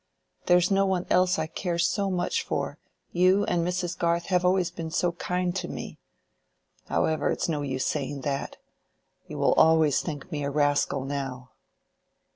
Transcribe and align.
There's 0.47 0.71
no 0.71 0.87
one 0.87 1.05
else 1.11 1.37
I 1.37 1.45
care 1.45 1.77
so 1.77 2.09
much 2.09 2.41
for: 2.41 2.79
you 3.11 3.43
and 3.45 3.63
Mrs. 3.63 3.95
Garth 3.95 4.25
have 4.33 4.43
always 4.43 4.71
been 4.71 4.89
so 4.89 5.11
kind 5.11 5.55
to 5.55 5.67
me. 5.67 5.99
However, 6.87 7.29
it's 7.29 7.47
no 7.47 7.61
use 7.61 7.85
saying 7.85 8.21
that. 8.21 8.57
You 9.27 9.37
will 9.37 9.53
always 9.53 10.01
think 10.01 10.31
me 10.31 10.43
a 10.43 10.49
rascal 10.49 11.05
now." 11.05 11.51